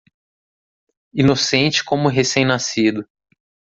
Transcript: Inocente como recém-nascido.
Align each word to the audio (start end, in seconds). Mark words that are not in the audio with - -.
Inocente 1.13 1.83
como 1.85 2.09
recém-nascido. 2.09 3.07